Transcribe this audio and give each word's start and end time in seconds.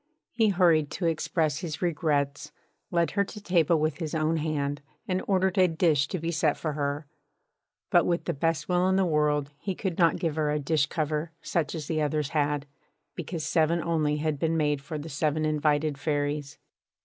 He 0.31 0.49
hurried 0.49 0.89
to 0.93 1.05
express 1.05 1.59
his 1.59 1.79
regrets, 1.79 2.51
led 2.89 3.11
her 3.11 3.23
to 3.25 3.39
table 3.39 3.77
with 3.79 3.97
his 3.97 4.15
own 4.15 4.37
hand, 4.37 4.81
and 5.07 5.21
ordered 5.27 5.59
a 5.59 5.67
dish 5.67 6.07
to 6.07 6.17
be 6.17 6.31
set 6.31 6.57
for 6.57 6.73
her; 6.73 7.05
but 7.91 8.07
with 8.07 8.23
the 8.25 8.33
best 8.33 8.67
will 8.67 8.87
in 8.89 8.95
the 8.95 9.05
world 9.05 9.51
he 9.59 9.75
could 9.75 9.99
not 9.99 10.17
give 10.17 10.37
her 10.37 10.49
a 10.49 10.57
dish 10.57 10.87
cover 10.87 11.33
such 11.43 11.75
as 11.75 11.85
the 11.85 12.01
others 12.01 12.29
had, 12.29 12.65
because 13.13 13.45
seven 13.45 13.79
only 13.79 14.17
had 14.17 14.39
been 14.39 14.57
made 14.57 14.81
for 14.81 14.97
the 14.97 15.07
seven 15.07 15.45
invited 15.45 15.99
Fairies. 15.99 16.57